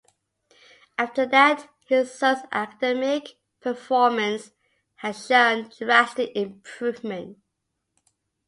[0.97, 4.49] After that, his son's academic performance
[4.95, 7.37] has shown drastic improvement.